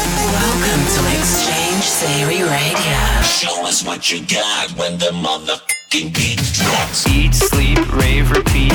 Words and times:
Welcome 0.00 0.82
to 0.94 1.00
X-Change 1.18 1.84
Theory 2.00 2.42
Radio. 2.42 3.00
Show 3.22 3.66
us 3.66 3.84
what 3.84 4.10
you 4.10 4.24
got 4.24 4.70
when 4.78 4.96
the 4.96 5.10
motherfucking 5.12 6.14
beat 6.14 6.40
drops. 6.54 7.06
Eat, 7.06 7.34
sleep, 7.34 7.78
rave, 7.92 8.30
repeat. 8.30 8.72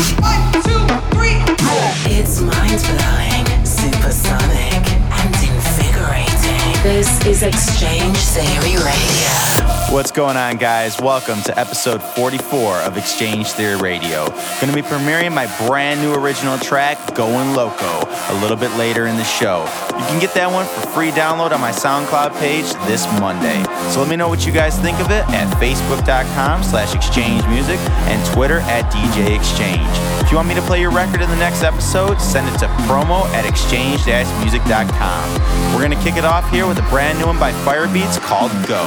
It's 2.07 2.41
mind 2.41 2.81
blowing, 2.85 3.65
supersonic, 3.65 4.85
and 5.17 5.35
invigorating. 5.49 6.83
This 6.83 7.25
is 7.25 7.41
X-Change 7.41 8.17
Theory 8.17 8.75
Radio. 8.83 9.74
What's 9.91 10.11
going 10.11 10.35
on, 10.35 10.57
guys? 10.57 10.99
Welcome 10.99 11.41
to 11.43 11.57
episode 11.57 12.03
44 12.03 12.81
of 12.81 12.97
X-Change 12.97 13.47
Theory 13.51 13.77
Radio. 13.79 14.25
Going 14.59 14.67
to 14.67 14.73
be 14.73 14.81
premiering 14.81 15.33
my 15.33 15.45
brand 15.67 16.01
new 16.01 16.13
original 16.13 16.57
track, 16.57 17.15
Going 17.15 17.53
Loco, 17.53 18.01
a 18.29 18.33
little 18.41 18.57
bit 18.57 18.71
later 18.77 19.05
in 19.05 19.15
the 19.15 19.23
show. 19.23 19.61
You 19.93 20.03
can 20.07 20.19
get 20.19 20.33
that 20.33 20.51
one 20.51 20.65
for 20.65 20.81
free 20.89 21.11
download 21.11 21.51
on 21.51 21.61
my 21.61 21.71
SoundCloud 21.71 22.37
page 22.39 22.65
this 22.89 23.05
Monday. 23.21 23.63
So 23.91 24.01
let 24.01 24.09
me 24.09 24.17
know 24.17 24.27
what 24.27 24.45
you 24.45 24.51
guys 24.51 24.77
think 24.79 24.99
of 24.99 25.11
it 25.11 25.23
at 25.29 25.47
facebook.com 25.61 26.63
slash 26.63 26.93
exchange 26.93 27.45
music 27.47 27.79
and 28.09 28.19
Twitter 28.33 28.59
at 28.67 28.91
DJ 28.91 29.37
X-Change. 29.37 29.87
If 30.25 30.31
you 30.31 30.35
want 30.35 30.49
me 30.49 30.55
to 30.55 30.61
play 30.63 30.81
your 30.81 30.91
record 30.91 31.21
in 31.21 31.29
the 31.29 31.37
next 31.37 31.63
episode, 31.63 32.19
send 32.19 32.53
it 32.53 32.57
to 32.59 32.65
promo 32.89 33.23
at 33.31 33.45
xchange-music.com. 33.45 35.73
We're 35.73 35.85
going 35.87 35.97
to 35.97 36.03
kick 36.03 36.17
it 36.17 36.25
off 36.25 36.49
here 36.51 36.67
with 36.67 36.79
a 36.79 36.89
brand 36.89 37.17
new 37.19 37.27
one 37.27 37.39
by 37.39 37.53
Firebeatz 37.63 38.19
called 38.19 38.51
Go. 38.67 38.83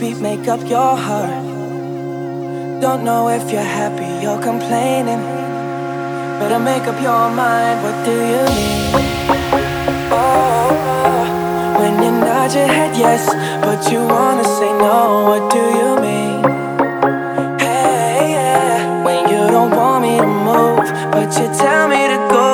beat 0.00 0.18
make 0.18 0.48
up 0.48 0.60
your 0.68 0.96
heart. 0.96 1.44
Don't 2.80 3.04
know 3.04 3.28
if 3.28 3.50
you're 3.52 3.70
happy 3.80 4.26
or 4.26 4.40
complaining. 4.40 5.22
Better 6.40 6.58
make 6.58 6.82
up 6.82 7.00
your 7.00 7.30
mind, 7.30 7.82
what 7.84 7.96
do 8.04 8.12
you 8.12 8.42
mean? 8.56 8.90
Oh, 10.10 11.76
when 11.78 11.94
you 12.02 12.10
nod 12.10 12.52
your 12.52 12.66
head 12.66 12.96
yes, 12.96 13.24
but 13.64 13.92
you 13.92 14.00
wanna 14.06 14.44
say 14.44 14.70
no, 14.72 15.26
what 15.28 15.52
do 15.52 15.62
you 15.78 15.90
mean? 16.06 16.42
Hey, 17.58 18.32
yeah. 18.32 19.04
When 19.04 19.20
you 19.30 19.46
don't 19.54 19.70
want 19.70 20.02
me 20.02 20.18
to 20.18 20.26
move, 20.26 20.78
but 21.12 21.28
you 21.38 21.46
tell 21.54 21.88
me 21.88 22.08
to 22.08 22.18
go. 22.30 22.53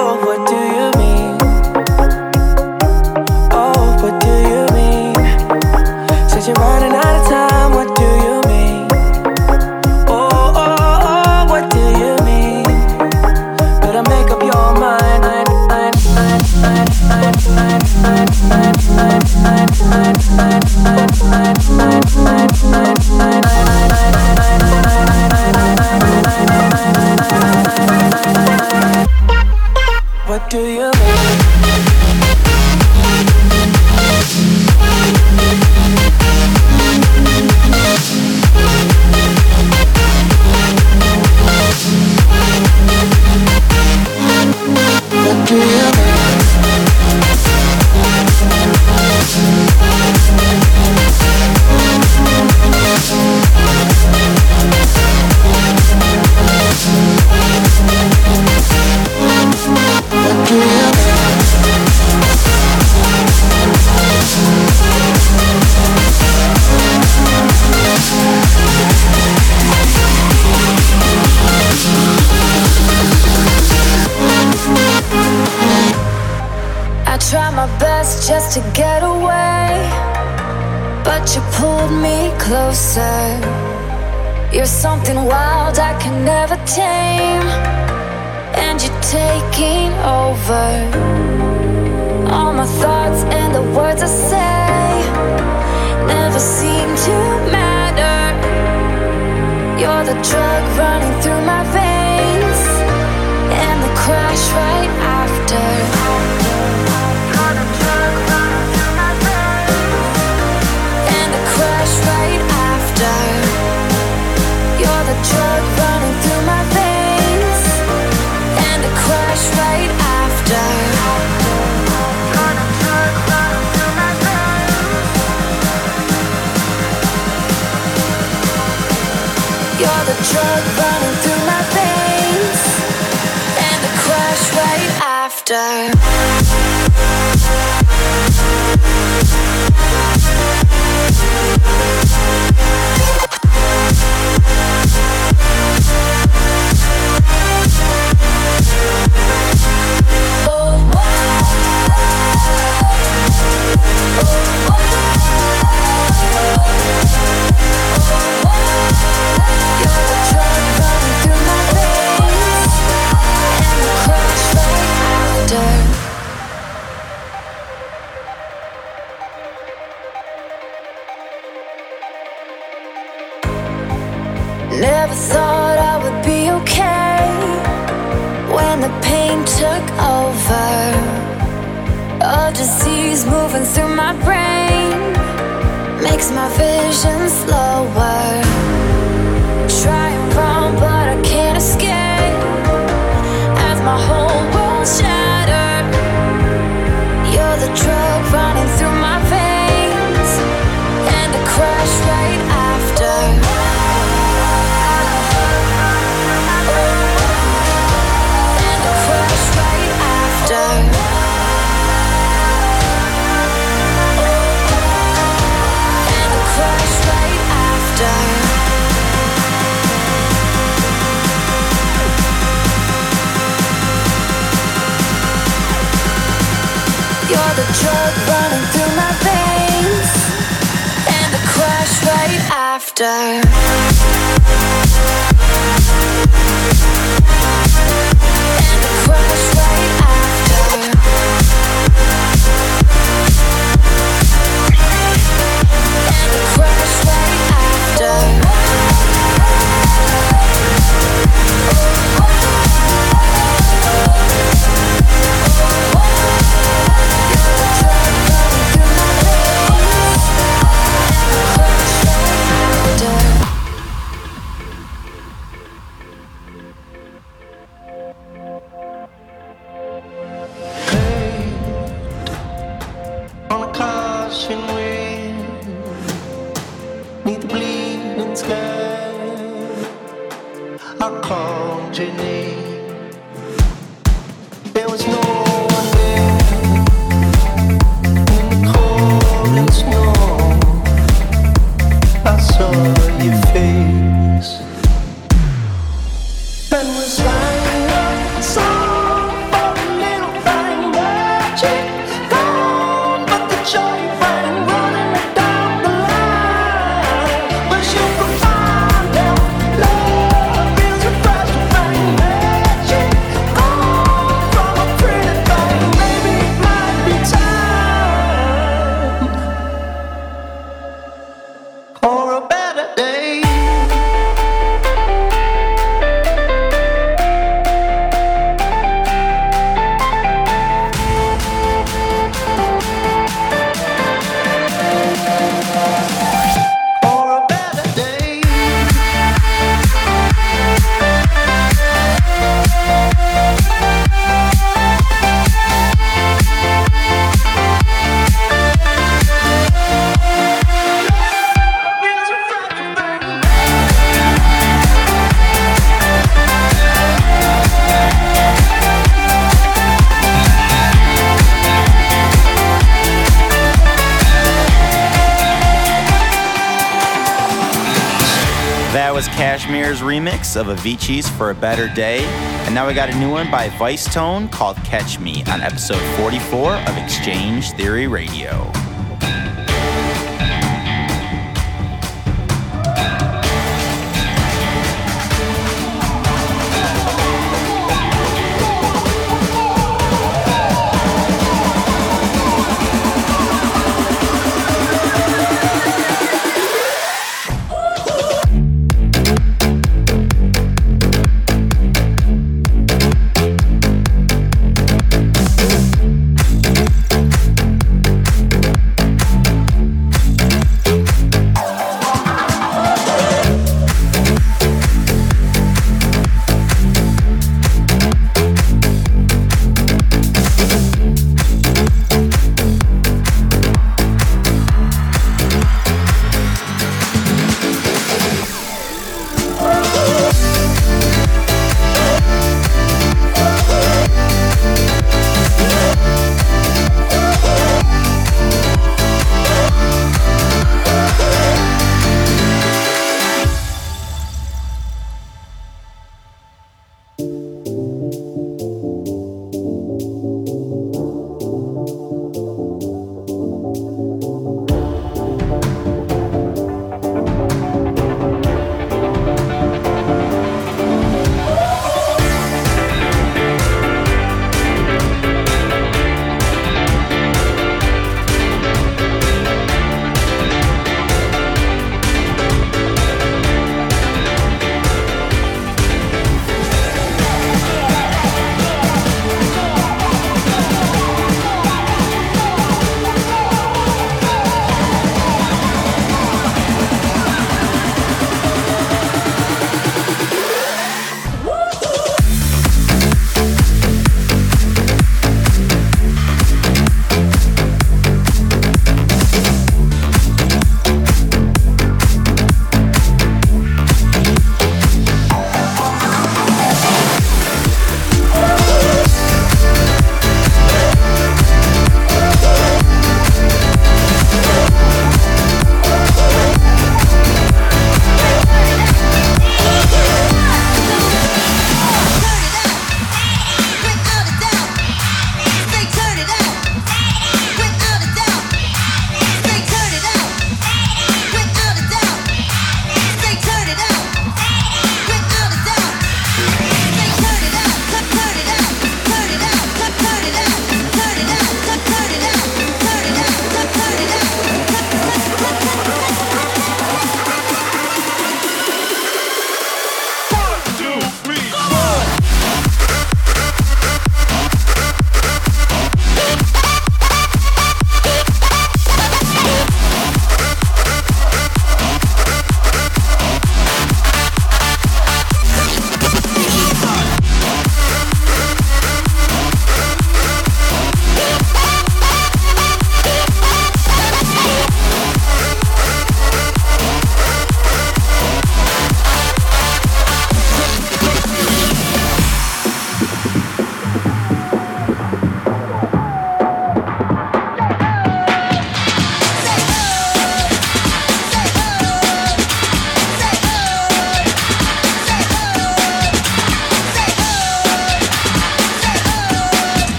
of 370.61 370.67
Avicii's 370.67 371.29
For 371.29 371.51
a 371.51 371.55
Better 371.55 371.89
Day. 371.95 372.21
And 372.67 372.75
now 372.75 372.87
we 372.87 372.93
got 372.93 373.09
a 373.09 373.19
new 373.19 373.31
one 373.31 373.51
by 373.51 373.69
Vicetone 373.71 374.53
called 374.53 374.77
Catch 374.79 375.19
Me 375.19 375.43
on 375.45 375.63
episode 375.63 376.03
44 376.19 376.75
of 376.75 376.89
X-Change 376.89 377.73
Theory 377.73 378.07
Radio. 378.07 378.71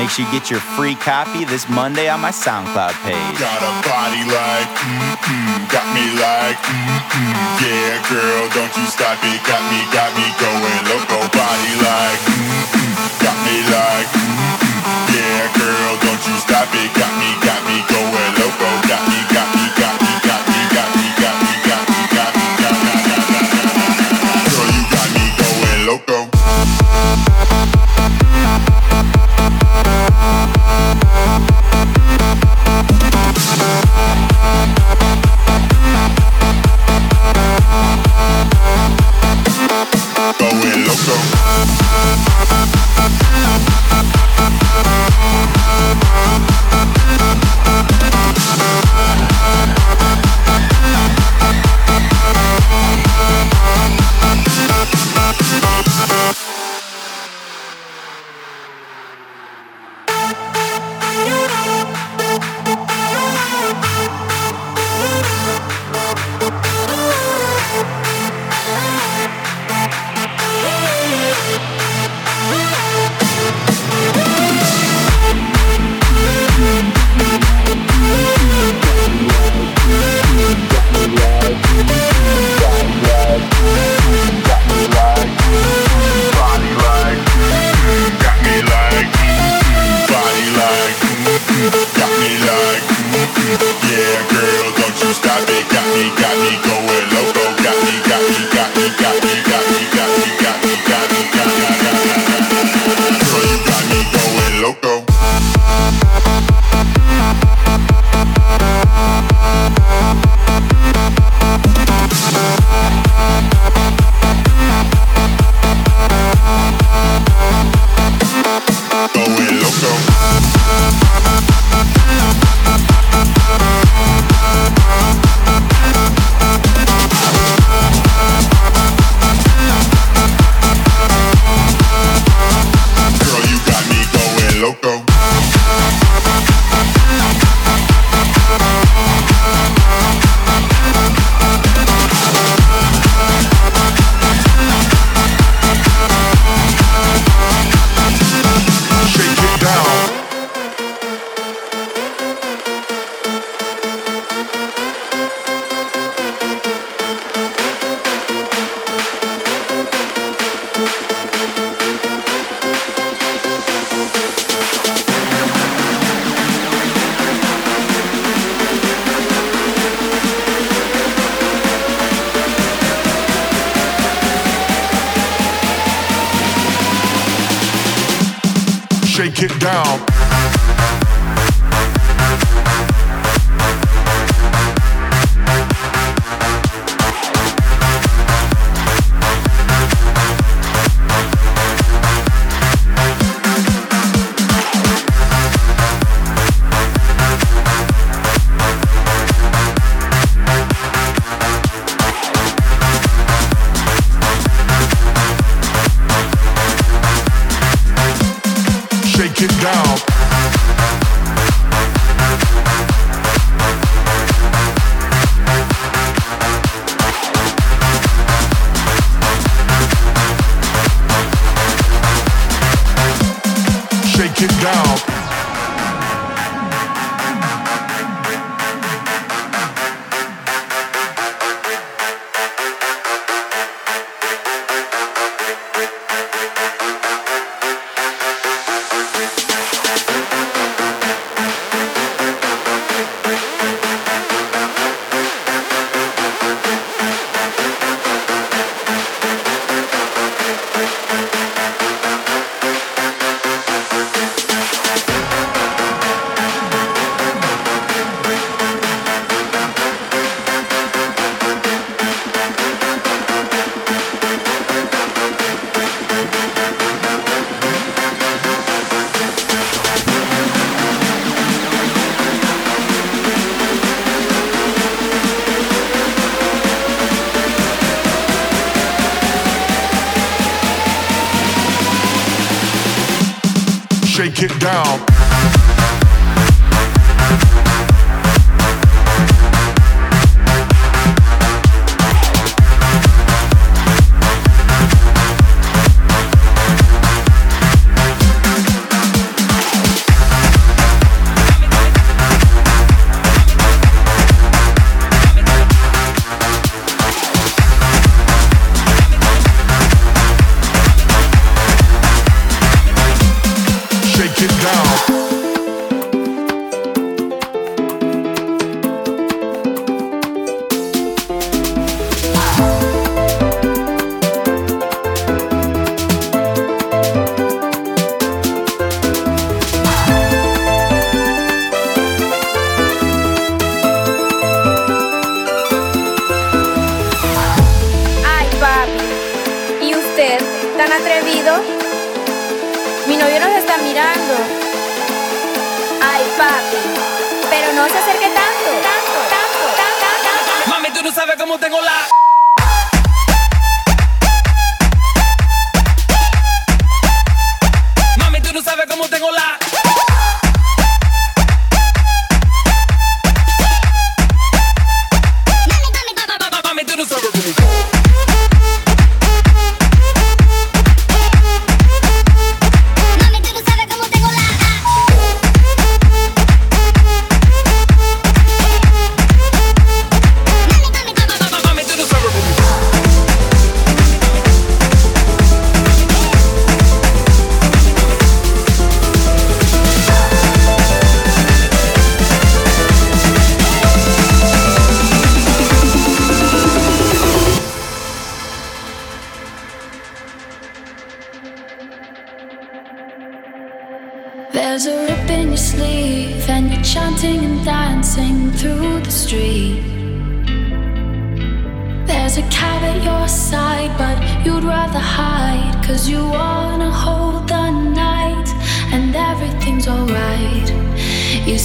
Make 0.00 0.08
sure 0.08 0.24
you 0.24 0.32
get 0.32 0.48
your 0.48 0.64
free 0.80 0.96
copy 0.96 1.44
this 1.44 1.68
Monday 1.68 2.08
on 2.08 2.24
my 2.24 2.32
SoundCloud 2.32 2.96
page. 3.04 3.36
Got 3.36 3.60
a 3.60 3.72
body 3.84 4.24
like, 4.32 4.72
mm-mm, 4.80 5.68
got 5.68 5.84
me 5.92 6.08
like, 6.16 6.56
mm-mm, 6.56 7.36
yeah, 7.60 8.00
girl, 8.08 8.48
don't 8.56 8.72
you 8.80 8.88
stop 8.88 9.20
it. 9.20 9.40
Got 9.44 9.60
me, 9.68 9.76
got 9.92 10.08
me 10.16 10.24
going 10.40 10.82
loco. 10.88 11.20
Body 11.36 11.74
like, 11.84 12.20
mm-mm, 12.32 12.96
got 13.20 13.36
me 13.44 13.60
like, 13.68 14.08
mm-mm, 14.16 15.04
yeah, 15.12 15.44
girl, 15.60 15.92
don't 16.00 16.22
you 16.32 16.36
stop 16.48 16.72
it. 16.72 16.88
Got 16.96 17.12
me 17.19 17.19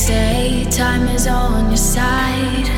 say 0.05 0.63
time 0.69 1.07
is 1.07 1.25
on 1.25 1.65
your 1.69 1.77
side. 1.77 2.69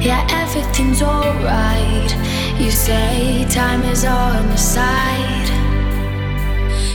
Yeah, 0.00 0.24
everything's 0.30 1.02
alright. 1.02 2.10
You 2.60 2.70
say 2.70 3.44
time 3.50 3.82
is 3.82 4.04
on 4.04 4.46
your 4.46 4.56
side. 4.56 5.50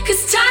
Cause 0.08 0.22
time 0.32 0.49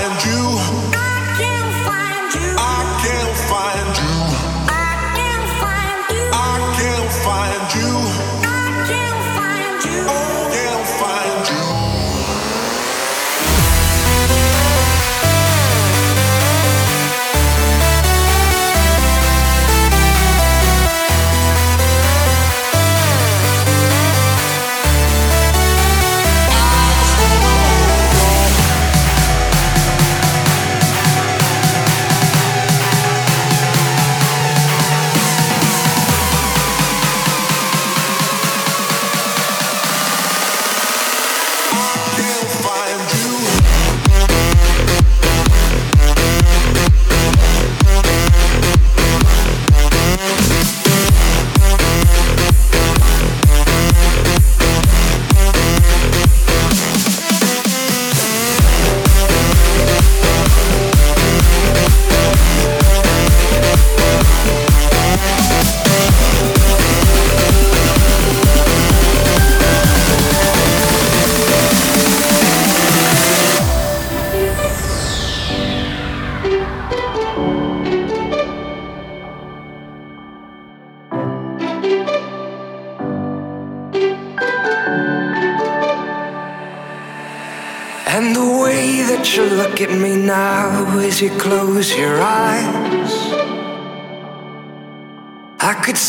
find 0.00 0.24
you. 0.24 0.42
I 0.92 1.34
can't 1.38 1.74
find 1.86 2.34
you. 2.34 2.56
I 2.58 3.02
can't 3.04 3.36
find 3.48 3.59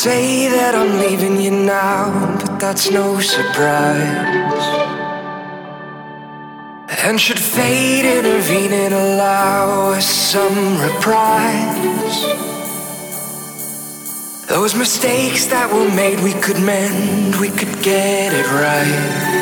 say 0.02 0.47
that 0.47 0.74
I'm 0.74 0.97
leaving 0.97 1.39
you 1.39 1.52
now, 1.52 2.36
but 2.39 2.60
that's 2.60 2.89
no 2.89 3.20
surprise. 3.20 4.66
And 7.06 7.22
should 7.22 7.38
fate 7.38 8.06
intervene 8.18 8.74
and 8.74 8.95
allow 8.95 9.91
us 9.91 10.08
some 10.08 10.82
reprise? 10.82 12.18
Those 14.47 14.74
mistakes 14.74 15.45
that 15.54 15.72
were 15.72 15.93
made, 15.93 16.20
we 16.22 16.34
could 16.34 16.60
mend, 16.60 17.36
we 17.36 17.49
could 17.49 17.84
get 17.84 18.34
it 18.34 18.47
right. 18.47 19.40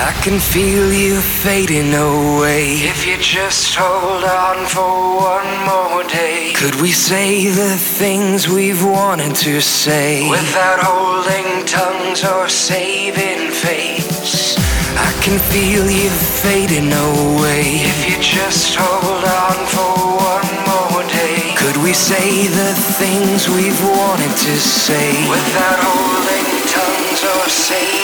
I 0.00 0.12
can 0.22 0.38
feel 0.38 0.92
you 0.92 1.20
fading 1.20 1.92
away. 1.92 2.86
If 2.86 3.04
you 3.04 3.16
just 3.18 3.74
hold 3.74 4.22
on 4.22 4.64
for 4.66 5.18
one 5.18 5.50
more 5.66 6.04
day, 6.04 6.52
could 6.54 6.80
we 6.80 6.92
say 6.92 7.50
the 7.50 7.74
things 7.76 8.48
we've 8.48 8.84
wanted 8.84 9.34
to 9.34 9.60
say 9.60 10.30
without 10.30 10.78
holding 10.78 11.66
tongues 11.66 12.22
or 12.22 12.48
saving 12.48 13.50
face? 13.50 14.54
I 14.94 15.10
can 15.20 15.36
feel 15.50 15.90
you 15.90 16.10
fading 16.46 16.92
away. 16.92 17.82
If 17.82 17.98
you 18.08 18.22
just 18.22 18.78
hold 18.78 19.24
on 19.26 19.58
for 19.66 19.94
one 20.14 20.50
more 20.62 21.02
day, 21.10 21.58
could 21.58 21.76
we 21.82 21.92
say 21.92 22.46
the 22.46 22.72
things 23.02 23.48
we've 23.48 23.82
wanted 23.82 24.30
to 24.46 24.54
say 24.62 25.10
without 25.28 25.80
holding 25.82 26.46
tongues 26.70 27.20
or 27.34 27.50
saving 27.50 27.97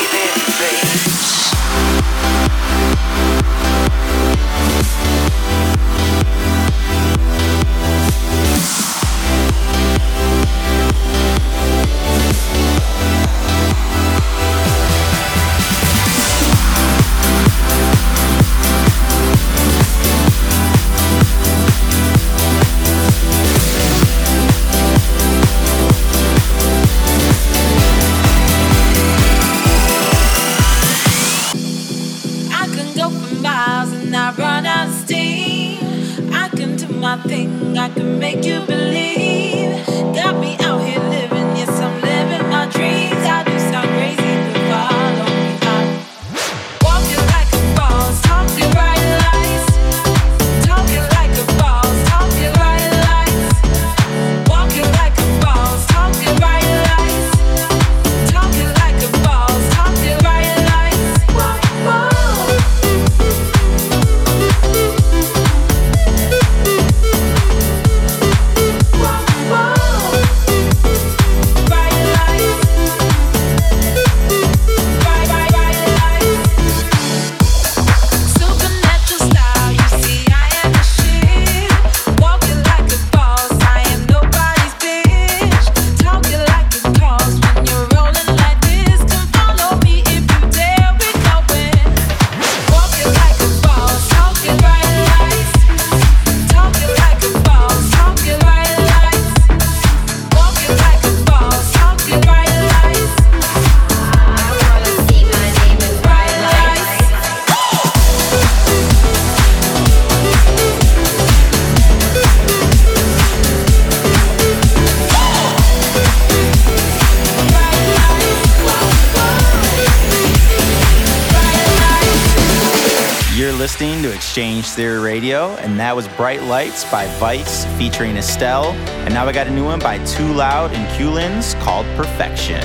Theory 124.73 125.01
Radio, 125.01 125.55
and 125.57 125.79
that 125.79 125.95
was 125.95 126.09
Bright 126.09 126.43
Lights 126.43 126.85
by 126.91 127.07
Vice 127.19 127.65
featuring 127.77 128.17
Estelle. 128.17 128.73
And 129.05 129.13
now 129.13 129.27
I 129.27 129.33
got 129.33 129.47
a 129.47 129.51
new 129.51 129.65
one 129.65 129.79
by 129.79 129.99
twoloud 129.99 130.71
and 130.73 130.87
Qulinez 130.97 131.55
called 131.61 131.87
Perfection. 131.97 132.61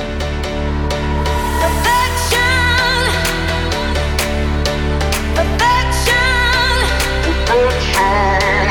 Perfection. 1.59 2.39
Perfection. 5.35 6.15
Perfection. 7.45 8.68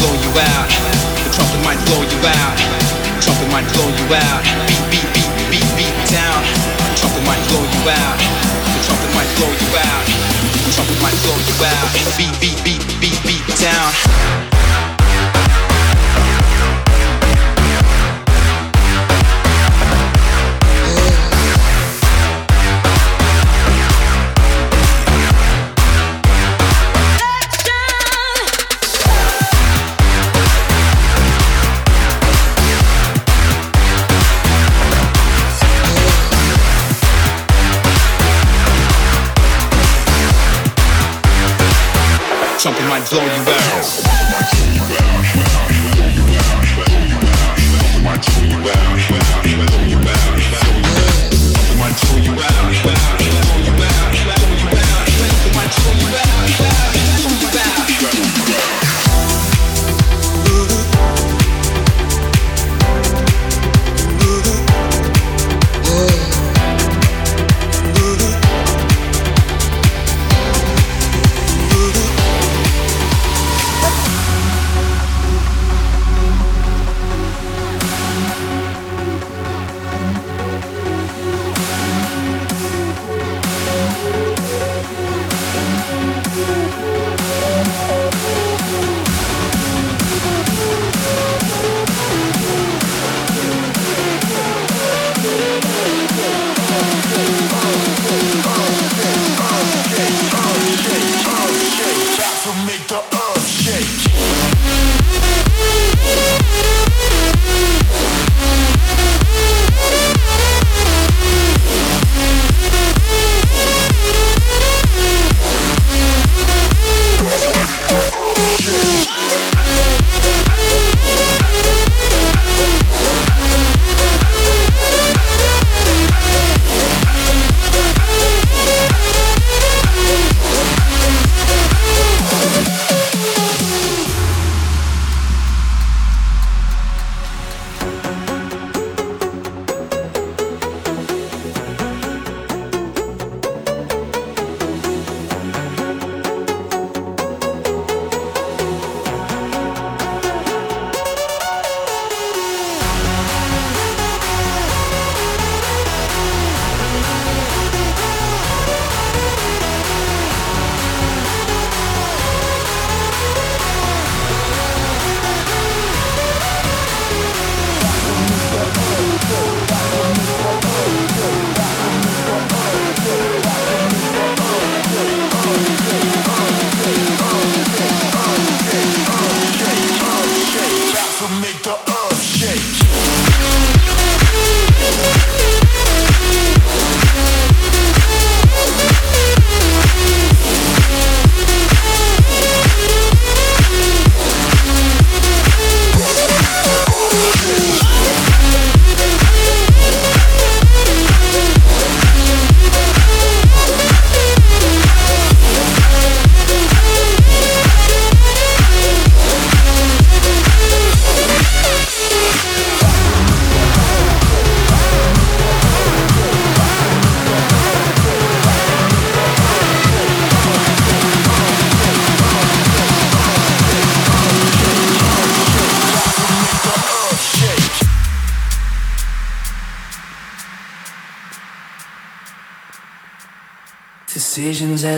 blow 0.00 0.16
you 0.16 0.32
out. 0.40 0.68
The 1.24 1.30
trumpet 1.30 1.60
might 1.62 1.80
blow 1.84 2.00
you 2.00 2.20
out. 2.24 2.56
The 2.56 3.20
trumpet 3.20 3.48
might 3.52 3.68
blow 3.76 3.88
you 3.88 4.06
out. 4.16 4.42
Beat, 4.66 4.84
beat, 4.88 5.08
beat, 5.12 5.32
beat, 5.52 5.68
beat 5.76 5.96
down. 6.08 6.40
The 6.88 6.96
trumpet 6.96 7.24
might 7.28 7.42
blow 7.52 7.60
you 7.60 7.82
out. 7.92 8.16
The 8.16 8.80
trumpet 8.80 9.12
might 9.12 9.30
blow 9.36 9.52
you 9.52 9.70
out. 9.76 10.04
The 10.64 10.72
trumpet 10.72 10.98
might 11.04 11.16
blow 11.20 11.36
you 11.36 11.56
out. 11.68 11.88
Beat, 12.16 12.34
beat, 12.40 12.58
beat, 12.64 12.82
beat, 13.00 13.20
beat 13.28 13.44
down. 13.60 14.49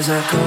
As 0.03 0.11
I 0.11 0.22
go 0.32 0.44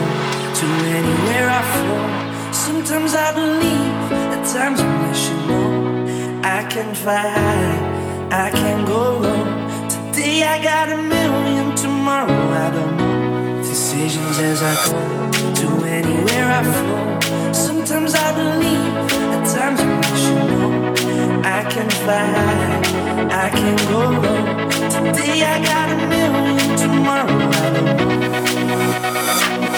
to 0.59 0.65
anywhere 0.99 1.47
I 1.49 1.61
flow. 1.73 2.51
Sometimes 2.51 3.15
I 3.15 3.29
believe, 3.33 4.11
at 4.35 4.43
times 4.53 4.79
I 4.81 4.89
wish 5.07 5.29
you 5.29 5.37
know. 5.47 6.41
I 6.43 6.61
can 6.73 6.93
fly 6.93 7.25
high, 7.39 8.47
I 8.47 8.51
can 8.51 8.83
go 8.85 9.01
low. 9.23 9.43
Today 9.93 10.43
I 10.43 10.61
got 10.61 10.89
a 10.89 10.97
million, 10.97 11.73
tomorrow 11.73 12.41
I 12.65 12.67
don't 12.75 12.97
know. 12.97 13.63
Decisions 13.63 14.37
as 14.39 14.61
I 14.61 14.75
go 14.87 14.99
to 15.59 15.67
anywhere 15.99 16.47
I 16.59 16.61
flow. 16.75 17.53
Sometimes 17.53 18.13
I 18.13 18.29
believe, 18.39 18.93
at 19.35 19.43
times 19.55 19.79
I 19.79 19.89
wish 20.01 20.23
you 20.31 20.39
know. 20.51 20.71
I 21.57 21.61
can 21.73 21.89
fly 22.01 22.25
high, 22.39 23.45
I 23.45 23.49
can 23.59 23.77
go 23.93 24.01
low. 24.23 24.43
Today 24.95 25.43
I 25.53 25.55
got 25.71 25.87
a 25.95 25.97
million, 26.11 26.77
tomorrow 26.77 27.37
I 27.61 27.73
don't 27.73 27.85
know. 27.85 28.54
Decisions 28.95 29.74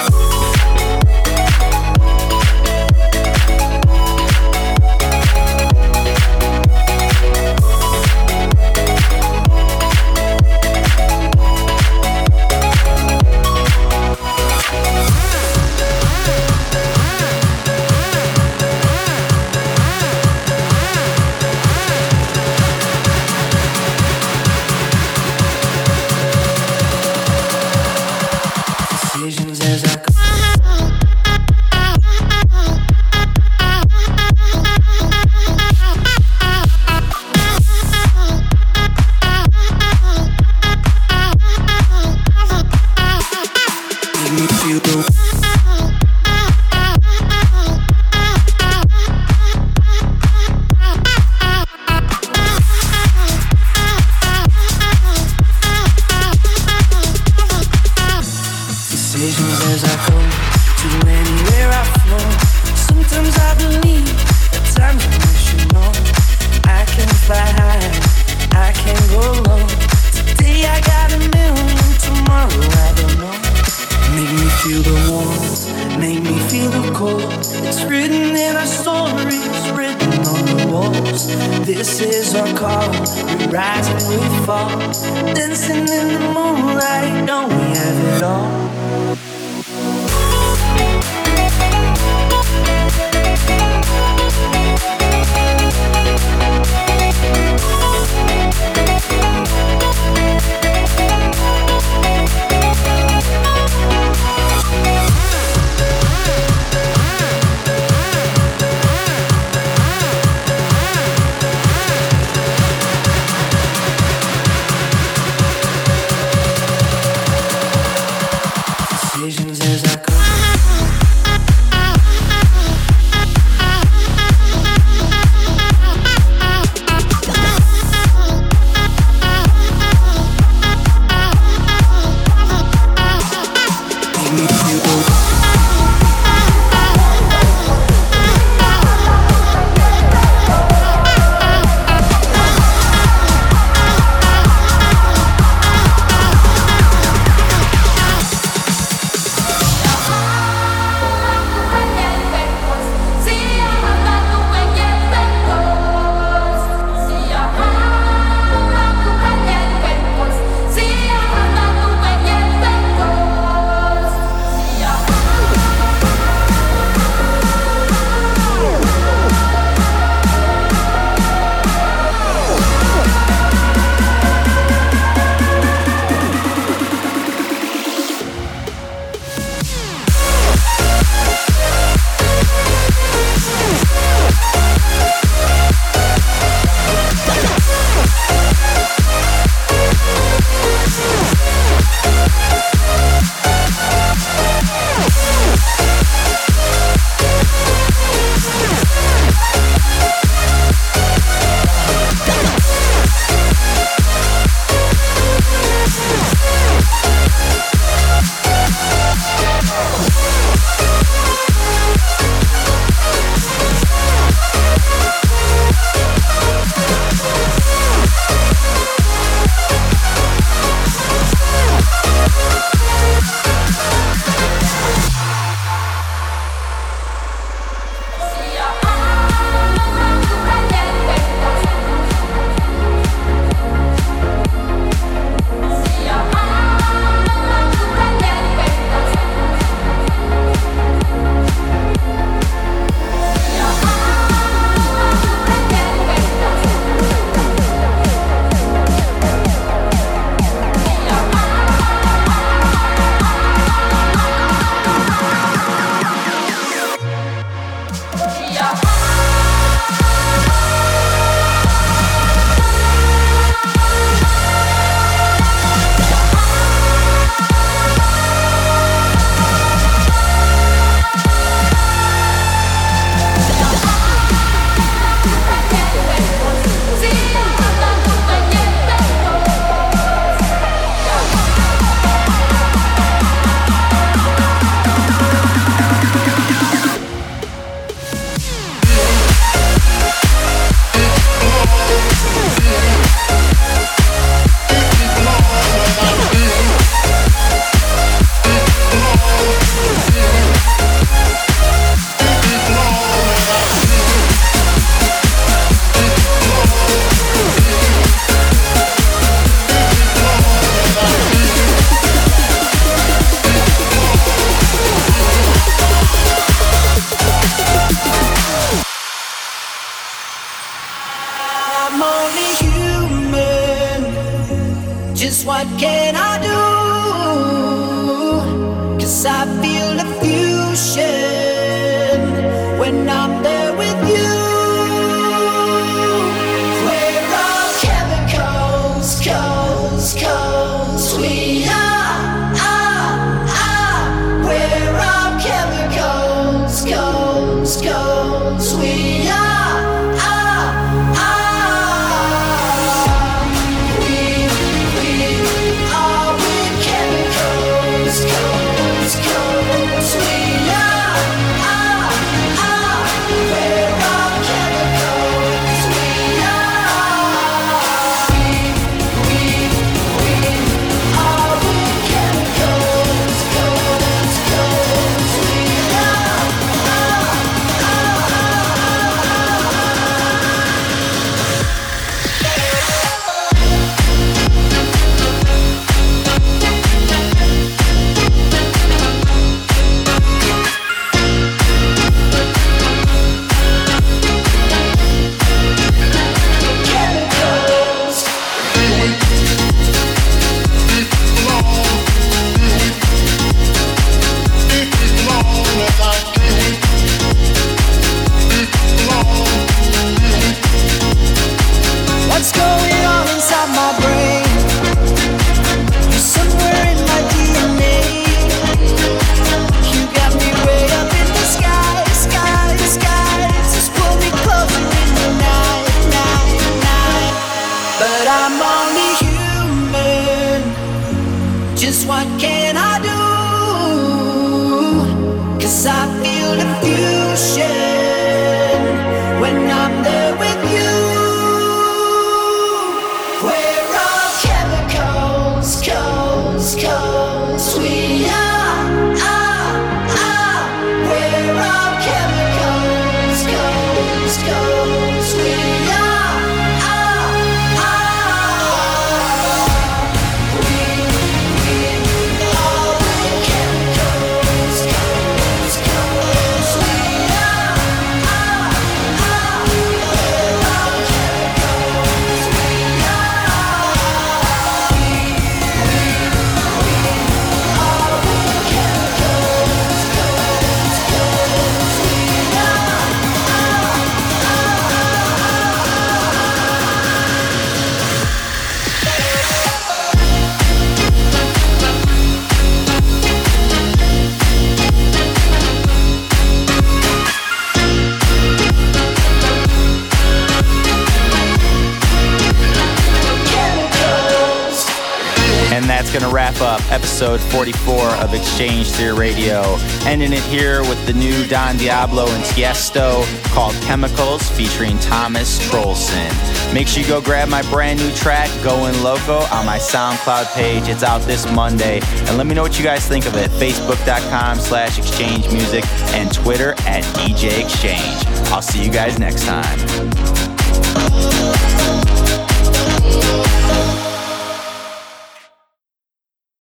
episode 507.18 507.42
44 507.52 508.00
of 508.18 508.32
X-Change 508.32 508.92
Theory 508.92 509.18
Radio. 509.18 509.64
Ending 510.06 510.34
it 510.34 510.44
here 510.44 510.82
with 510.82 511.04
the 511.08 511.14
new 511.14 511.48
Don 511.48 511.76
Diablo 511.78 512.28
and 512.28 512.44
Tiesto 512.44 513.26
called 513.56 513.74
Chemicals 513.82 514.48
featuring 514.52 515.00
Thomas 515.00 515.58
Troelsen. 515.68 516.32
Make 516.76 516.88
sure 516.88 517.02
you 517.02 517.10
go 517.10 517.20
grab 517.20 517.50
my 517.50 517.64
brand 517.72 517.98
new 517.98 518.12
track, 518.12 518.52
Going 518.64 519.02
Loco, 519.02 519.40
on 519.52 519.66
my 519.66 519.80
SoundCloud 519.80 520.54
page. 520.54 520.88
It's 520.90 521.02
out 521.02 521.22
this 521.22 521.52
Monday. 521.54 522.02
And 522.28 522.38
let 522.38 522.46
me 522.46 522.54
know 522.54 522.62
what 522.62 522.78
you 522.78 522.84
guys 522.86 523.08
think 523.08 523.26
of 523.26 523.36
it. 523.36 523.50
Facebook.com 523.50 524.60
slash 524.60 525.00
X-Change 525.00 525.52
Music 525.52 525.84
and 526.14 526.32
Twitter 526.32 526.74
at 526.86 527.04
DJ 527.16 527.64
X-Change. 527.64 528.28
I'll 528.52 528.62
see 528.62 528.86
you 528.86 528.92
guys 528.92 529.18
next 529.18 529.44
time. 529.44 530.38